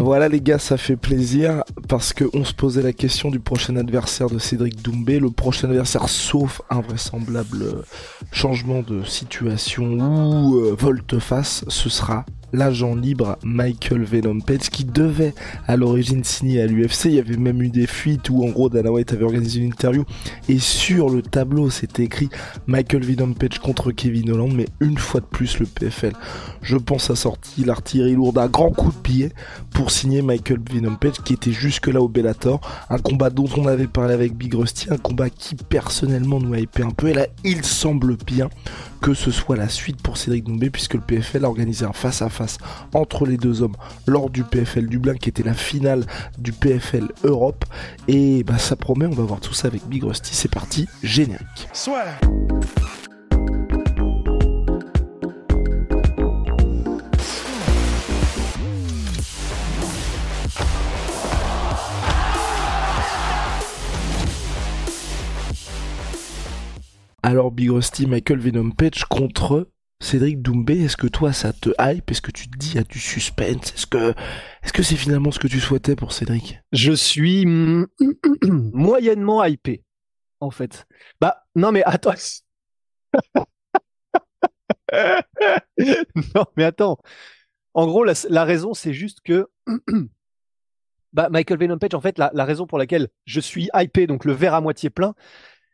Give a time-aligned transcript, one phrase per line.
[0.00, 3.38] Ben voilà les gars, ça fait plaisir parce que on se posait la question du
[3.38, 7.82] prochain adversaire de Cédric Doumbé, le prochain adversaire sauf invraisemblable euh,
[8.32, 9.84] changement de situation
[10.46, 15.34] ou euh, volte-face, ce sera l'agent libre Michael Venom Page qui devait
[15.66, 17.06] à l'origine signer à l'UFC.
[17.06, 19.66] Il y avait même eu des fuites où en gros Dana White avait organisé une
[19.66, 20.04] interview.
[20.48, 22.28] Et sur le tableau c'était écrit
[22.66, 26.12] Michael Venom Page contre Kevin Holland mais une fois de plus le PFL
[26.62, 29.32] je pense a sorti l'artillerie lourde à grands coups de pied
[29.70, 32.60] pour signer Michael Venom Page qui était jusque là au Bellator.
[32.90, 36.58] Un combat dont on avait parlé avec Big Rusty un combat qui personnellement nous a
[36.58, 37.08] épé un peu.
[37.08, 38.48] Et là il semble bien
[39.00, 42.22] que ce soit la suite pour Cédric Doumbé puisque le PFL a organisé un face
[42.22, 42.58] à face
[42.94, 46.06] entre les deux hommes lors du PFL Dublin qui était la finale
[46.38, 47.64] du PFL Europe.
[48.08, 50.34] Et bah ça promet on va voir tout ça avec Big Rusty.
[50.34, 51.68] C'est parti générique.
[67.22, 69.68] Alors Big Rusty, Michael Venom Page contre
[70.00, 72.10] Cédric Doumbé, est-ce que toi ça te hype?
[72.10, 73.74] Est-ce que tu te dis il y a du suspense?
[73.74, 74.14] Est-ce que
[74.62, 76.60] est-ce que c'est finalement ce que tu souhaitais pour Cédric?
[76.72, 77.44] Je suis
[78.42, 79.84] moyennement hypé,
[80.40, 80.86] en fait.
[81.20, 82.14] Bah, non, mais attends.
[86.34, 86.98] non, mais attends.
[87.74, 89.48] En gros, la, la raison, c'est juste que
[91.12, 94.24] bah, Michael Venom Page, en fait, la, la raison pour laquelle je suis hypé, donc
[94.24, 95.14] le verre à moitié plein,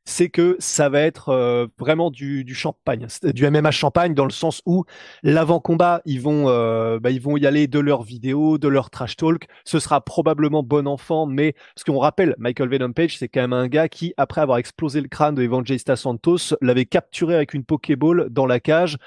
[0.06, 4.30] c'est que ça va être euh, vraiment du, du champagne, du MMA champagne dans le
[4.30, 4.84] sens où
[5.24, 9.16] l'avant-combat, ils vont, euh, bah, ils vont y aller de leurs vidéos, de leur trash
[9.16, 9.46] talk.
[9.64, 13.52] Ce sera probablement bon enfant, mais ce qu'on rappelle, Michael Venom Page, c'est quand même
[13.52, 17.64] un gars qui, après avoir explosé le crâne de Evangelista Santos, l'avait capturé avec une
[17.64, 18.98] Pokéball dans la cage.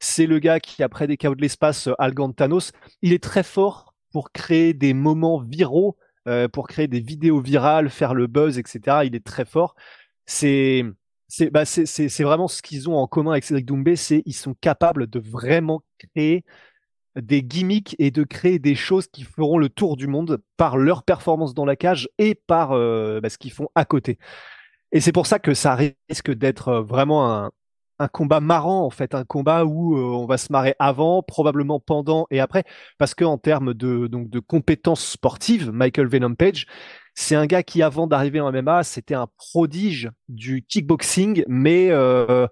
[0.00, 3.42] C'est le gars qui, après des chaos de l'espace, euh, Algan Thanos, il est très
[3.42, 5.98] fort pour créer des moments viraux,
[6.28, 8.98] euh, pour créer des vidéos virales, faire le buzz, etc.
[9.04, 9.74] Il est très fort
[10.30, 10.84] c'est
[11.28, 14.54] c'est bah c'est vraiment ce qu'ils ont en commun avec Cédric Doumbé, c'est ils sont
[14.54, 16.44] capables de vraiment créer
[17.16, 21.02] des gimmicks et de créer des choses qui feront le tour du monde par leur
[21.02, 24.18] performance dans la cage et par euh, bah, ce qu'ils font à côté.
[24.92, 27.50] Et c'est pour ça que ça risque d'être euh, vraiment un,
[27.98, 31.80] un combat marrant en fait, un combat où euh, on va se marrer avant, probablement
[31.80, 32.64] pendant et après,
[32.98, 36.66] parce que en termes de donc de compétences sportives, Michael Venom Page,
[37.20, 42.46] c'est un gars qui avant d'arriver en MMA, c'était un prodige du kickboxing, mais euh,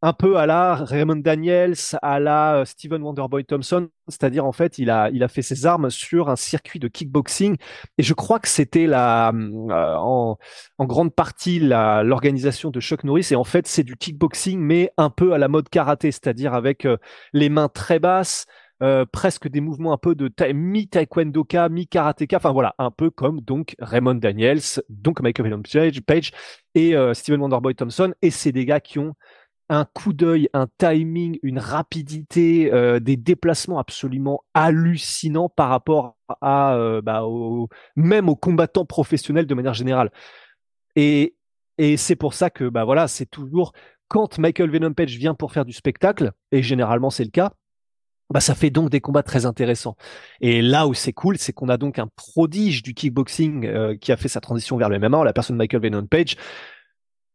[0.00, 4.78] un peu à la Raymond Daniels, à la euh, Steven Wonderboy Thompson, c'est-à-dire en fait,
[4.78, 7.56] il a, il a fait ses armes sur un circuit de kickboxing,
[7.98, 10.38] et je crois que c'était la, euh, en,
[10.80, 15.34] grande partie l'organisation de Chuck Norris, et en fait, c'est du kickboxing, mais un peu
[15.34, 16.88] à la mode karaté, c'est-à-dire avec
[17.34, 18.46] les mains très basses,
[18.82, 23.40] euh, presque des mouvements un peu de ta- mi-taekwondoka, mi-karatéka, enfin voilà, un peu comme
[23.40, 25.62] donc Raymond Daniels, donc Michael Venom
[26.06, 26.32] Page,
[26.74, 29.14] et euh, Steven Wonderboy Thompson, et c'est des gars qui ont
[29.68, 36.78] un coup d'œil, un timing, une rapidité, euh, des déplacements absolument hallucinants par rapport à
[37.02, 37.24] bah,
[37.96, 40.12] même aux combattants professionnels de manière générale.
[40.94, 41.34] Et,
[41.78, 43.72] et c'est pour ça que bah voilà, c'est toujours
[44.06, 47.52] quand Michael Venom Page vient pour faire du spectacle, et généralement c'est le cas,
[48.30, 49.96] bah ça fait donc des combats très intéressants.
[50.40, 54.12] Et là où c'est cool, c'est qu'on a donc un prodige du kickboxing euh, qui
[54.12, 56.36] a fait sa transition vers le MMA, la personne de Michael Venom Page,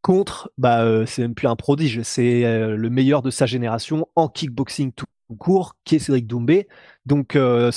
[0.01, 4.07] contre, bah euh, c'est même plus un prodige, c'est euh, le meilleur de sa génération
[4.15, 5.05] en kickboxing tout
[5.37, 6.67] court, qui est Cédric Doumbé.
[7.05, 7.71] Donc euh,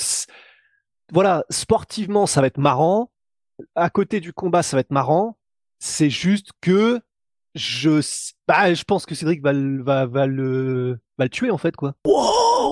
[1.11, 3.11] voilà, sportivement ça va être marrant,
[3.75, 5.37] à côté du combat ça va être marrant.
[5.79, 6.99] C'est juste que
[7.55, 8.01] je,
[8.47, 11.75] bah, je pense que Cédric va, le- va, va le, va le tuer en fait
[11.75, 11.95] quoi.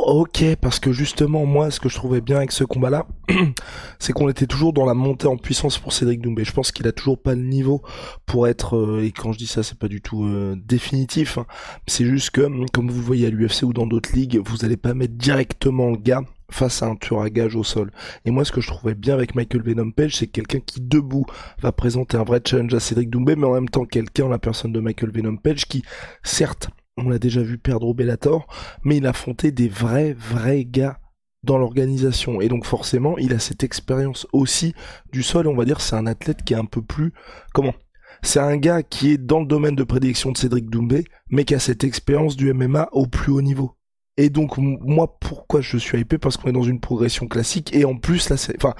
[0.05, 3.07] Ok, parce que justement, moi, ce que je trouvais bien avec ce combat-là,
[3.99, 6.43] c'est qu'on était toujours dans la montée en puissance pour Cédric Doumbé.
[6.43, 7.81] Je pense qu'il a toujours pas le niveau
[8.25, 11.45] pour être, euh, et quand je dis ça, c'est pas du tout euh, définitif, hein.
[11.87, 12.41] c'est juste que,
[12.71, 15.97] comme vous voyez à l'UFC ou dans d'autres ligues, vous allez pas mettre directement le
[15.97, 16.21] gars
[16.53, 17.91] face à un tueur à gage au sol.
[18.25, 21.25] Et moi, ce que je trouvais bien avec Michael Venom Page, c'est quelqu'un qui, debout,
[21.61, 24.71] va présenter un vrai challenge à Cédric Doumbé, mais en même temps quelqu'un, la personne
[24.71, 25.83] de Michael Venom Page, qui,
[26.23, 28.47] certes, on l'a déjà vu perdre au Bellator,
[28.83, 30.99] mais il a affronté des vrais, vrais gars
[31.43, 32.41] dans l'organisation.
[32.41, 34.73] Et donc forcément, il a cette expérience aussi
[35.11, 35.47] du sol.
[35.47, 37.13] On va dire c'est un athlète qui est un peu plus...
[37.53, 37.73] Comment?
[38.21, 41.55] C'est un gars qui est dans le domaine de prédiction de Cédric Doumbé, mais qui
[41.55, 43.75] a cette expérience du MMA au plus haut niveau.
[44.17, 46.17] Et donc moi, pourquoi je suis hypé?
[46.17, 47.75] Parce qu'on est dans une progression classique.
[47.75, 48.55] Et en plus, là, c'est...
[48.55, 48.75] Enfin,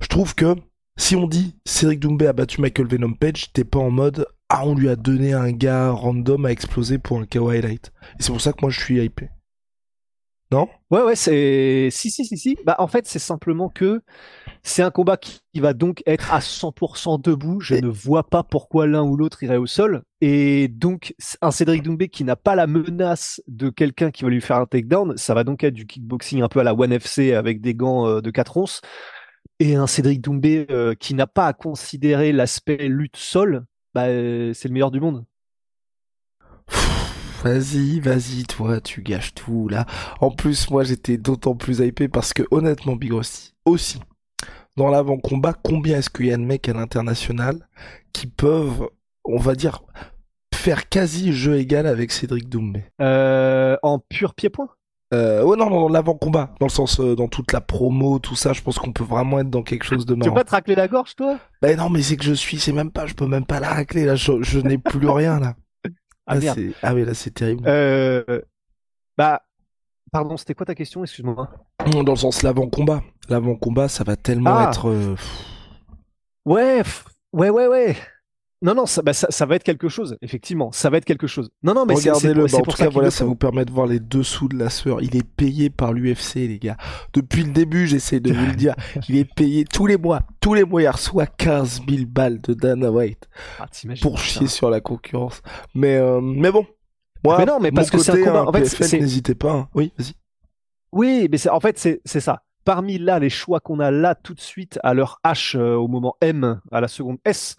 [0.00, 0.54] je trouve que
[0.98, 4.62] si on dit Cédric Doumbé a battu Michael Venom Page, t'es pas en mode ah
[4.64, 7.92] on lui a donné un gars random à exploser pour un KO highlight.
[8.18, 9.28] Et c'est pour ça que moi je suis hypé.
[10.52, 10.68] Non?
[10.90, 11.88] Ouais, ouais, c'est.
[11.90, 12.56] Si, si, si, si.
[12.64, 14.02] Bah, en fait, c'est simplement que
[14.62, 17.60] c'est un combat qui va donc être à 100% debout.
[17.60, 20.02] Je ne vois pas pourquoi l'un ou l'autre irait au sol.
[20.20, 24.40] Et donc, un Cédric Doumbé qui n'a pas la menace de quelqu'un qui va lui
[24.40, 27.32] faire un takedown, ça va donc être du kickboxing un peu à la One FC
[27.34, 28.80] avec des gants euh, de 4 onces.
[29.58, 33.64] Et un Cédric Doumbé euh, qui n'a pas à considérer l'aspect lutte sol,
[33.94, 35.24] bah, euh, c'est le meilleur du monde.
[37.42, 39.86] Vas-y, vas-y, toi, tu gâches tout là.
[40.20, 44.00] En plus, moi, j'étais d'autant plus hypé parce que honnêtement, Big Rossi, aussi,
[44.76, 47.68] dans l'avant-combat, combien est-ce qu'il y a de mecs à l'international
[48.12, 48.88] qui peuvent,
[49.24, 49.82] on va dire,
[50.54, 52.84] faire quasi jeu égal avec Cédric Doumbé?
[53.00, 54.68] Euh, En pur pied-point?
[55.14, 58.52] Euh, ouais, non, dans l'avant-combat, dans le sens, euh, dans toute la promo, tout ça,
[58.52, 60.24] je pense qu'on peut vraiment être dans quelque chose de marrant.
[60.24, 61.38] Tu veux pas te racler la gorge, toi?
[61.62, 63.68] Ben non, mais c'est que je suis, c'est même pas, je peux même pas la
[63.68, 65.54] racler, là, je n'ai plus rien, là.
[66.26, 66.36] Ah,
[66.82, 67.64] ah, oui, là c'est terrible.
[67.66, 68.40] Euh...
[69.16, 69.42] Bah,
[70.10, 71.48] pardon, c'était quoi ta question Excuse-moi?
[71.92, 73.02] Dans le sens l'avant-combat.
[73.28, 74.68] L'avant-combat, ça va tellement ah.
[74.68, 74.88] être.
[74.88, 75.16] Euh,
[76.44, 76.82] ouais,
[77.32, 77.96] ouais, ouais, ouais.
[78.66, 80.72] Non, non, ça, bah, ça, ça, va être quelque chose, effectivement.
[80.72, 81.50] Ça va être quelque chose.
[81.62, 82.46] Non, non, mais regardez-le.
[82.46, 85.00] Bah, en tout cas, voilà, ça vous permet de voir les dessous de la sueur.
[85.02, 86.76] Il est payé par l'UFC, les gars.
[87.12, 88.74] Depuis le début, j'essaie de vous le dire.
[89.08, 90.22] Il est payé tous les mois.
[90.40, 93.28] Tous les mois, il reçoit 15 000 balles de Dana White
[93.60, 93.66] ah,
[94.02, 95.42] pour chier sur la concurrence.
[95.74, 96.66] Mais, euh, mais bon.
[97.24, 98.40] Moi, mais non, mais parce que c'est un combat.
[98.40, 99.52] Hein, en fait, n'hésitez pas.
[99.52, 99.68] Hein.
[99.74, 100.12] Oui, vas-y.
[100.90, 102.42] Oui, mais en fait, c'est ça.
[102.64, 105.86] Parmi là, les choix qu'on a là tout de suite à leur H euh, au
[105.86, 107.56] moment M, à la seconde S,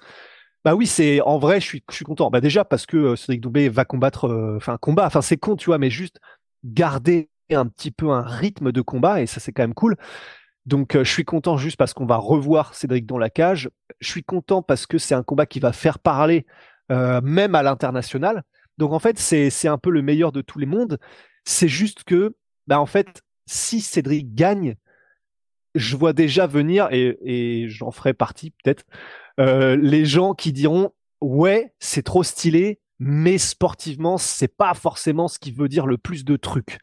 [0.68, 2.30] bah oui, c'est en vrai, je suis, je suis content.
[2.30, 5.56] Bah déjà parce que euh, Cédric Doumbé va combattre, euh, enfin combat, enfin c'est con,
[5.56, 6.20] tu vois, mais juste
[6.66, 9.96] garder un petit peu un rythme de combat et ça c'est quand même cool.
[10.66, 13.70] Donc euh, je suis content juste parce qu'on va revoir Cédric dans la cage.
[14.02, 16.46] Je suis content parce que c'est un combat qui va faire parler
[16.90, 18.44] même à l'international.
[18.78, 21.00] Donc en fait c'est un peu le meilleur de tous les mondes.
[21.46, 22.36] C'est juste que
[22.68, 24.76] bah en fait si Cédric gagne,
[25.76, 28.84] je vois déjà venir et, et j'en ferai partie peut-être
[29.40, 30.92] euh, les gens qui diront
[31.22, 36.26] ouais, c'est trop stylé, mais sportivement, c'est pas forcément ce qui veut dire le plus
[36.26, 36.80] de trucs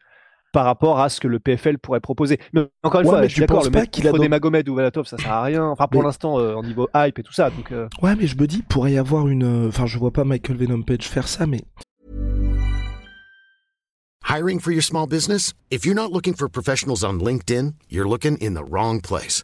[0.53, 2.39] par rapport à ce que le PFL pourrait proposer.
[2.53, 5.05] Mais encore une fois, je suis d'accord, le mec qu'il a des Magomed ou Valatov,
[5.05, 5.65] ça sert à rien.
[5.65, 7.49] Enfin, pour l'instant, euh, en niveau hype et tout ça.
[7.49, 7.89] Donc, euh.
[8.01, 9.67] Ouais, mais je me dis, pourrait y avoir une.
[9.67, 11.61] Enfin, je vois pas Michael Venom Page faire ça, mais.
[14.29, 15.53] Hiring for your small business?
[15.71, 19.43] If you're not looking for professionals on LinkedIn, you're looking in the wrong place.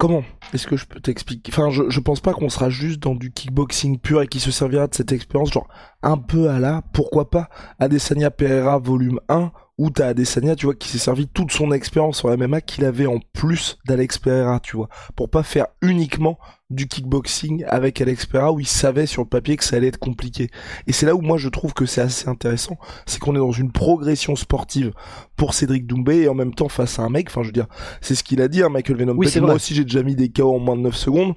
[0.00, 0.24] Comment
[0.54, 1.52] est-ce que je peux t'expliquer?
[1.52, 4.50] Enfin, je, je pense pas qu'on sera juste dans du kickboxing pur et qui se
[4.50, 5.68] servira de cette expérience, genre
[6.02, 10.74] un peu à la, pourquoi pas, Adesanya Pereira volume 1, où t'as Adesanya, tu vois,
[10.74, 14.76] qui s'est servi toute son expérience en MMA qu'il avait en plus d'Alex Pereira, tu
[14.76, 19.28] vois, pour pas faire uniquement du kickboxing avec Alex Pereira où il savait sur le
[19.28, 20.50] papier que ça allait être compliqué.
[20.86, 23.52] Et c'est là où moi je trouve que c'est assez intéressant, c'est qu'on est dans
[23.52, 24.92] une progression sportive
[25.34, 27.66] pour Cédric Doumbé et en même temps face à un mec, enfin je veux dire,
[28.02, 29.14] c'est ce qu'il a dit, hein, Michael Venom.
[29.16, 31.34] Oui, moi aussi j'ai déjà mis des KO en moins de 9 secondes.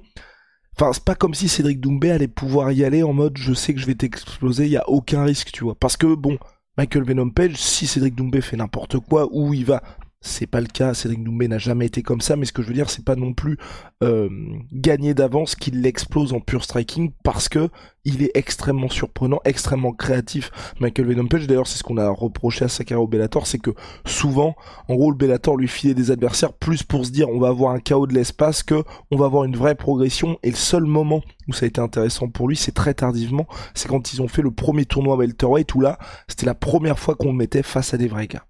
[0.76, 3.72] Enfin, c'est pas comme si Cédric Doumbé allait pouvoir y aller en mode je sais
[3.72, 5.76] que je vais t'exploser, il y a aucun risque, tu vois.
[5.76, 6.36] Parce que bon,
[6.76, 9.82] Michael Venom Page, si Cédric Doumbé fait n'importe quoi, où il va
[10.24, 12.68] c'est pas le cas, Cédric Doumbé n'a jamais été comme ça, mais ce que je
[12.68, 13.58] veux dire, c'est pas non plus
[14.02, 14.28] euh,
[14.72, 17.68] gagner d'avance qu'il l'explose en pure striking parce que
[18.06, 20.50] il est extrêmement surprenant, extrêmement créatif.
[20.80, 23.72] Michael Venom Page, d'ailleurs, c'est ce qu'on a reproché à Sakara au Bellator, c'est que
[24.06, 24.56] souvent,
[24.88, 27.72] en gros, le Bellator lui filait des adversaires plus pour se dire on va avoir
[27.72, 30.38] un chaos de l'espace que on va avoir une vraie progression.
[30.42, 33.88] Et le seul moment où ça a été intéressant pour lui, c'est très tardivement, c'est
[33.88, 37.32] quand ils ont fait le premier tournoi welterweight où là, c'était la première fois qu'on
[37.32, 38.46] le mettait face à des vrais gars.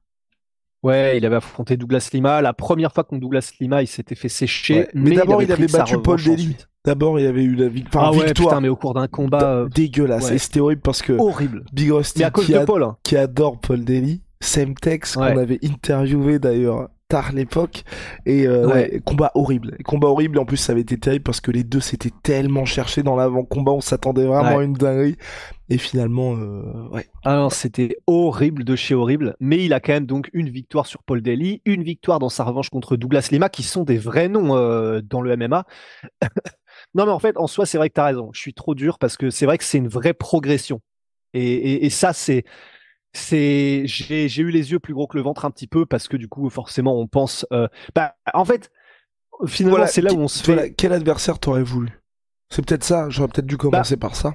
[0.85, 2.43] Ouais, il avait affronté Douglas Lima.
[2.43, 4.87] La première fois qu'on Douglas Lima, il s'était fait sécher.
[4.93, 6.57] Mais, d'abord, il, avait battu Paul Daly.
[6.85, 8.05] D'abord, il avait eu la victoire.
[8.05, 9.51] Ah ouais, putain, mais au cours d'un combat.
[9.51, 10.31] Euh, dégueulasse.
[10.31, 11.15] Et c'était horrible parce que.
[11.15, 11.65] Horrible.
[11.73, 12.97] Big Rusty, qui, Paul, hein.
[13.03, 16.91] qui adore Paul Daly, Semtex qu'on avait interviewé d'ailleurs
[17.33, 17.85] l'époque.
[18.27, 19.01] Et euh, ouais.
[19.05, 19.77] combat horrible.
[19.85, 23.03] Combat horrible en plus ça avait été terrible parce que les deux s'étaient tellement cherchés
[23.03, 25.17] dans l'avant combat on s'attendait vraiment à une dinguerie.
[25.71, 27.07] Et finalement euh, ouais.
[27.25, 29.37] Alors c'était horrible de chez horrible.
[29.41, 32.45] Mais il a quand même donc une victoire sur Paul Daly une victoire dans sa
[32.45, 35.65] revanche contre Douglas Lima qui sont des vrais noms euh, dans le MMA
[36.95, 38.31] non mais en fait en soi c'est vrai que tu as raison.
[38.33, 40.81] Je suis trop dur parce que c'est vrai que c'est une vraie progression.
[41.33, 42.45] Et, et, et ça c'est
[43.15, 46.09] c'est j'ai j'ai eu les yeux plus gros que le ventre un petit peu parce
[46.09, 48.71] que du coup forcément on pense euh, bah en fait
[49.47, 52.01] finalement c'est là où on se fait quel adversaire t'aurais voulu?
[52.51, 54.35] C'est peut-être ça j'aurais peut-être dû commencer bah, par ça.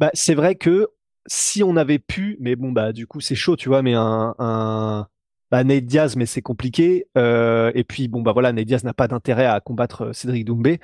[0.00, 0.88] Bah c'est vrai que
[1.26, 4.34] si on avait pu mais bon bah du coup c'est chaud tu vois mais un,
[4.38, 5.06] un
[5.52, 8.94] bah, Nate Diaz mais c'est compliqué euh, et puis bon bah voilà Nate Diaz n'a
[8.94, 10.80] pas d'intérêt à combattre euh, Cédric Doumbé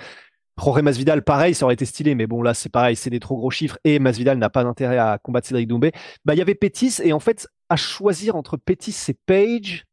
[0.58, 3.36] Jorge Masvidal, pareil, ça aurait été stylé, mais bon, là, c'est pareil, c'est des trop
[3.36, 5.92] gros chiffres et Masvidal n'a pas d'intérêt à combattre Cédric Doumbé.
[6.24, 9.84] Bah, il y avait Pétis et en fait, à choisir entre Pétis et Page.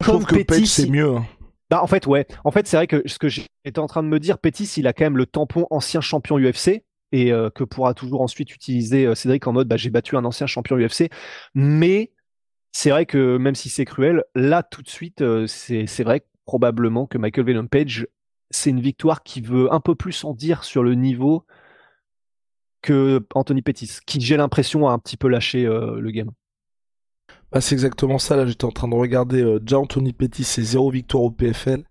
[0.00, 1.16] Je trouve que Page, c'est mieux.
[1.16, 1.26] Hein.
[1.70, 2.26] Bah, en fait, ouais.
[2.44, 4.86] En fait, c'est vrai que ce que j'étais en train de me dire, Pétis, il
[4.86, 9.06] a quand même le tampon ancien champion UFC et euh, que pourra toujours ensuite utiliser
[9.06, 11.10] euh, Cédric en mode, bah, j'ai battu un ancien champion UFC.
[11.54, 12.12] Mais
[12.72, 17.06] c'est vrai que même si c'est cruel, là, tout de suite, euh, c'est vrai probablement
[17.06, 18.06] que Michael Venom Page
[18.50, 21.44] c'est une victoire qui veut un peu plus en dire sur le niveau
[22.82, 26.30] que Anthony Pettis, qui j'ai l'impression a un petit peu lâché euh, le game.
[27.50, 28.36] Bah, c'est exactement ça.
[28.36, 29.42] Là, j'étais en train de regarder.
[29.42, 31.84] Euh, déjà, Anthony Pettis, c'est zéro victoire au PFL.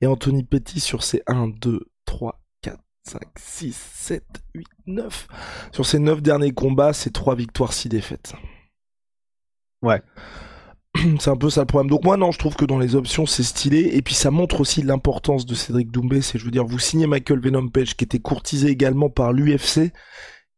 [0.00, 5.28] Et Anthony Pettis, sur ses 1, 2, 3, 4, 5, 6, 7, 8, 9.
[5.72, 8.34] Sur ses 9 derniers combats, c'est 3 victoires, 6 défaites.
[9.82, 10.02] Ouais.
[11.18, 11.90] c'est un peu ça le problème.
[11.90, 14.60] Donc moi non, je trouve que dans les options c'est stylé et puis ça montre
[14.60, 16.20] aussi l'importance de Cédric Doumbé.
[16.22, 19.92] C'est je veux dire, vous signez Michael Venom Page qui était courtisé également par l'UFC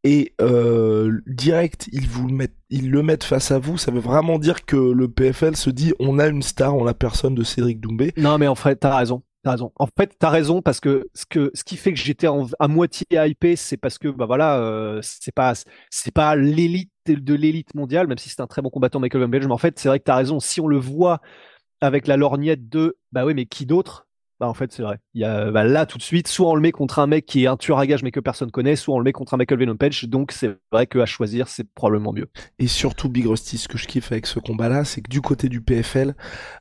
[0.05, 3.79] et euh, direct ils vous le mettent, ils le mettent face à vous.
[3.79, 6.95] Ça veut vraiment dire que le PFL se dit on a une star, on la
[6.95, 8.13] personne de Cédric Doumbé.
[8.17, 9.23] Non mais en fait t'as raison.
[9.47, 9.71] T'as raison.
[9.77, 12.27] En fait, t'as raison parce que ce que ce qui fait que j'étais
[12.59, 15.53] à moitié hypé, c'est parce que bah voilà, euh, c'est pas
[15.89, 19.29] c'est pas l'élite de l'élite mondiale, même si c'est un très bon combattant Michael Van
[19.29, 20.41] Mais en fait, c'est vrai que t'as raison.
[20.41, 21.21] Si on le voit
[21.81, 24.09] avec la lorgnette de bah oui, mais qui d'autre?
[24.41, 24.99] Bah en fait c'est vrai.
[25.17, 27.25] Il y a bah, là tout de suite, soit on le met contre un mec
[27.25, 29.33] qui est un tueur à gage mais que personne connaît, soit on le met contre
[29.33, 30.05] un Michael Venom Page.
[30.05, 32.29] Donc c'est vrai que à choisir c'est probablement mieux.
[32.59, 35.49] Et surtout Big Rusty, ce que je kiffe avec ce combat-là, c'est que du côté
[35.49, 36.15] du PFL,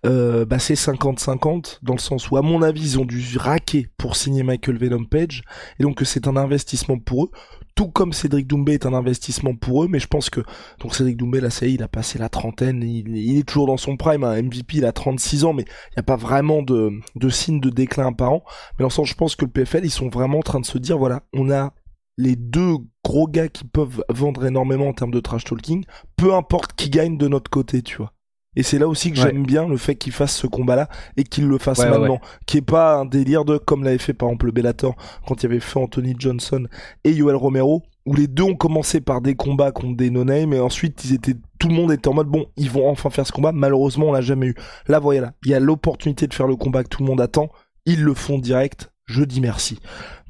[0.05, 3.89] euh, bah c'est 50-50 dans le sens où à mon avis ils ont dû raquer
[3.97, 5.43] pour signer Michael Venom Page
[5.77, 7.31] et donc que c'est un investissement pour eux
[7.75, 10.39] tout comme Cédric Doumbé est un investissement pour eux, mais je pense que
[10.79, 13.97] donc Cédric Doumbé là ça il a passé la trentaine, il, est toujours dans son
[13.97, 17.29] prime, un MVP il a 36 ans, mais il n'y a pas vraiment de, de
[17.29, 18.44] signe de déclin apparent.
[18.77, 20.65] Mais dans le sens, je pense que le PFL ils sont vraiment en train de
[20.65, 21.73] se dire voilà, on a
[22.17, 25.83] les deux gros gars qui peuvent vendre énormément en termes de trash talking,
[26.15, 28.13] peu importe qui gagne de notre côté, tu vois.
[28.55, 30.87] Et c'est là aussi que j'aime bien le fait qu'il fasse ce combat-là
[31.17, 32.19] et qu'il le fasse maintenant.
[32.45, 34.95] Qui est pas un délire de, comme l'avait fait par exemple le Bellator
[35.27, 36.67] quand il y avait fait Anthony Johnson
[37.03, 40.59] et Yoel Romero, où les deux ont commencé par des combats contre des no-name et
[40.59, 43.31] ensuite ils étaient, tout le monde était en mode bon, ils vont enfin faire ce
[43.31, 43.51] combat.
[43.51, 44.55] Malheureusement, on l'a jamais eu.
[44.87, 47.49] Là, voilà, il y a l'opportunité de faire le combat que tout le monde attend.
[47.86, 48.92] Ils le font direct.
[49.06, 49.80] Je dis merci.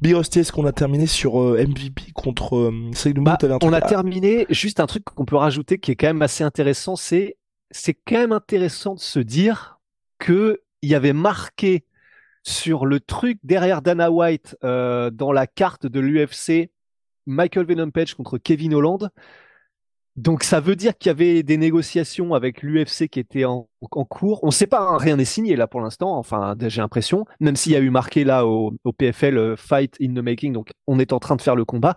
[0.02, 4.46] Birosti, est-ce qu'on a terminé sur euh, MVP contre euh, bah, On a terminé.
[4.50, 7.36] Juste un truc qu'on peut rajouter qui est quand même assez intéressant, c'est
[7.70, 9.80] c'est quand même intéressant de se dire
[10.18, 11.84] que il y avait marqué
[12.42, 16.70] sur le truc derrière Dana White euh, dans la carte de l'UFC
[17.26, 19.10] Michael Venom Page contre Kevin Holland.
[20.16, 24.42] Donc ça veut dire qu'il y avait des négociations avec l'UFC qui étaient en, cours.
[24.42, 26.16] On ne sait pas, hein, rien n'est signé là pour l'instant.
[26.16, 29.94] Enfin, j'ai l'impression, même s'il y a eu marqué là au, au PFL euh, Fight
[30.00, 31.96] in the Making, donc on est en train de faire le combat.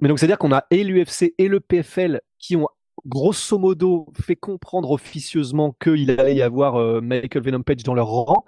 [0.00, 2.66] Mais donc c'est à dire qu'on a et l'UFC et le PFL qui ont
[3.06, 8.08] grosso modo fait comprendre officieusement qu'il allait y avoir euh, Michael Venom Page dans leur
[8.08, 8.44] rang.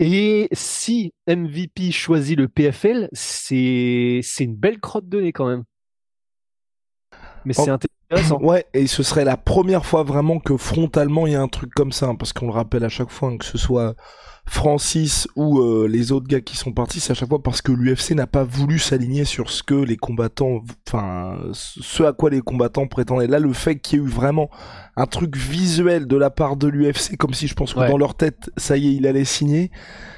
[0.00, 5.62] Et si MVP choisit le PFL, c'est c'est une belle crotte de nez quand même.
[7.44, 7.99] Mais c'est intéressant.
[8.40, 11.72] Ouais, et ce serait la première fois vraiment que frontalement il y a un truc
[11.74, 13.94] comme ça, hein, parce qu'on le rappelle à chaque fois, hein, que ce soit
[14.46, 17.70] Francis ou euh, les autres gars qui sont partis, c'est à chaque fois parce que
[17.70, 22.40] l'UFC n'a pas voulu s'aligner sur ce que les combattants, enfin, ce à quoi les
[22.40, 23.28] combattants prétendaient.
[23.28, 24.50] Là, le fait qu'il y ait eu vraiment
[24.96, 28.16] un truc visuel de la part de l'UFC, comme si je pense que dans leur
[28.16, 29.70] tête, ça y est, il allait signer.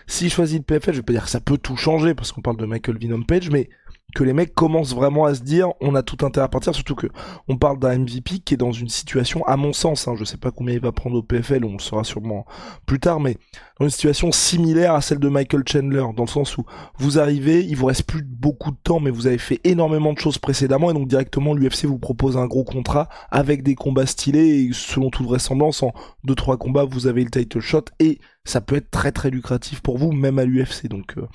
[0.06, 2.40] S'il choisit le PFL, je vais pas dire que ça peut tout changer parce qu'on
[2.40, 3.68] parle de Michael Venom Page, mais
[4.14, 6.95] que les mecs commencent vraiment à se dire on a tout intérêt à partir, surtout
[6.95, 7.09] que
[7.49, 10.37] on parle d'un MVP qui est dans une situation, à mon sens, hein, je sais
[10.37, 12.45] pas combien il va prendre au PFL, on le saura sûrement
[12.87, 13.37] plus tard, mais
[13.78, 16.64] dans une situation similaire à celle de Michael Chandler, dans le sens où
[16.99, 20.19] vous arrivez, il vous reste plus beaucoup de temps, mais vous avez fait énormément de
[20.19, 24.66] choses précédemment, et donc directement l'UFC vous propose un gros contrat avec des combats stylés,
[24.66, 25.92] et selon toute vraisemblance, en
[26.26, 29.99] 2-3 combats, vous avez le title shot, et ça peut être très très lucratif pour
[29.99, 30.88] vous, même à l'UFC.
[30.88, 31.26] Donc, euh,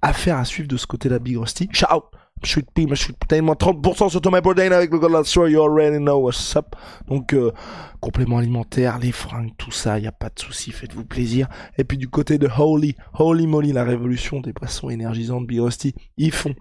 [0.00, 1.68] affaire à suivre de ce côté-là, Big Rusty.
[1.72, 2.02] Ciao
[2.44, 6.18] je suis peut-être moins 30% sur Thomas Bourdain avec le God Story, you already know
[6.18, 6.74] what's up.
[7.08, 7.52] Donc, euh,
[8.00, 11.48] complément alimentaire, les fringues, tout ça, y a pas de souci, faites-vous plaisir.
[11.78, 15.94] Et puis du côté de Holy, Holy Moly, la révolution des boissons énergisantes, Big Rusty,
[16.16, 16.54] ils font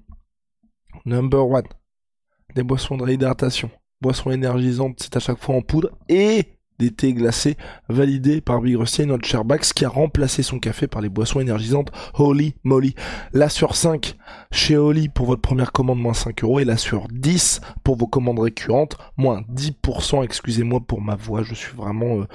[1.05, 1.67] number one,
[2.55, 3.71] des boissons de réhydratation,
[4.01, 7.57] boissons énergisantes, c'est à chaque fois en poudre, et des thés glacés
[7.89, 11.39] validés par Big Rusty, notre cher Bax, qui a remplacé son café par les boissons
[11.39, 12.95] énergisantes Holy Moly.
[13.33, 14.17] La sur 5
[14.51, 18.07] chez Holy pour votre première commande, moins 5 euros, et la sur 10 pour vos
[18.07, 22.21] commandes récurrentes, moins 10%, excusez-moi pour ma voix, je suis vraiment...
[22.21, 22.25] Euh,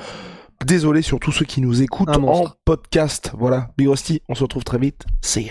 [0.64, 3.32] désolé sur tous ceux qui nous écoutent en podcast.
[3.36, 5.04] Voilà, Big Rusty, on se retrouve très vite.
[5.20, 5.50] See